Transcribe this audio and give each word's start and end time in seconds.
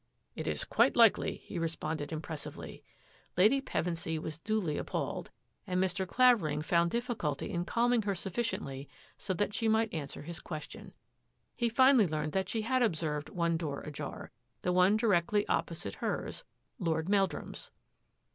""It 0.35 0.47
is 0.47 0.63
quite 0.63 0.95
likely," 0.95 1.35
he 1.35 1.59
responded 1.59 2.09
impressiv 2.09 2.57
Lady 3.37 3.61
Pevensy 3.61 4.17
was 4.17 4.39
duly 4.39 4.79
appalled 4.79 5.29
and 5.67 6.07
Clavering 6.07 6.63
found 6.63 6.89
difficulty 6.89 7.51
in 7.51 7.65
calming 7.65 8.01
her 8.01 8.15
sufficit 8.15 8.63
so 9.19 9.35
that 9.35 9.53
she 9.53 9.67
might 9.67 9.93
answer 9.93 10.23
his 10.23 10.39
question. 10.39 10.93
He 11.55 11.69
fii 11.69 12.09
learned 12.09 12.31
that 12.31 12.49
she 12.49 12.61
had 12.63 12.81
observed 12.81 13.29
one 13.29 13.57
door 13.57 13.81
ajar 13.81 14.31
one 14.63 14.97
directly 14.97 15.47
opposite 15.47 15.93
hers— 15.93 16.45
Lord 16.79 17.07
Meldrum's. 17.07 17.69